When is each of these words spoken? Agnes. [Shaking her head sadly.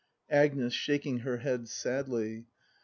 Agnes. 0.31 0.73
[Shaking 0.73 1.19
her 1.19 1.37
head 1.37 1.67
sadly. 1.67 2.47